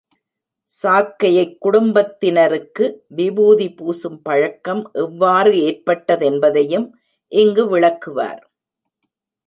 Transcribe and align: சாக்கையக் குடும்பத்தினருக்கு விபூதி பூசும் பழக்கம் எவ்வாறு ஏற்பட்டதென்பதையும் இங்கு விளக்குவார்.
சாக்கையக் 0.73 1.57
குடும்பத்தினருக்கு 1.59 3.05
விபூதி 3.07 3.67
பூசும் 3.67 4.19
பழக்கம் 4.23 4.89
எவ்வாறு 4.93 5.53
ஏற்பட்டதென்பதையும் 5.61 6.87
இங்கு 7.31 7.65
விளக்குவார். 7.69 8.41